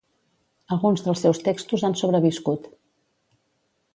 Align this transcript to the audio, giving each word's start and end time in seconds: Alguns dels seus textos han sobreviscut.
Alguns 0.75 1.03
dels 1.07 1.21
seus 1.25 1.41
textos 1.49 1.85
han 1.89 1.97
sobreviscut. 2.01 2.67